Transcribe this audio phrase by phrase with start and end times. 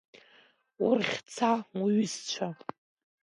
[0.85, 1.51] Урыхьӡа
[1.81, 2.47] уҩызцәа!